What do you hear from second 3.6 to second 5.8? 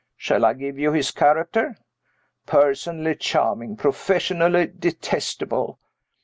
professionally detestable.